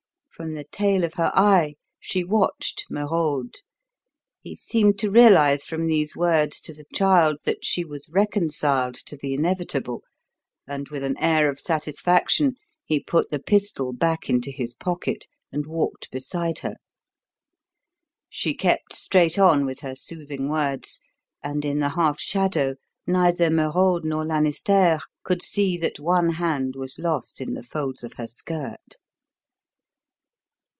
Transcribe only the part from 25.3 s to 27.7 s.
see that one hand was lost in the